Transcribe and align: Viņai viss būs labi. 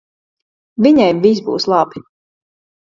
Viņai 0.87 1.07
viss 1.27 1.45
būs 1.51 1.71
labi. 1.77 2.05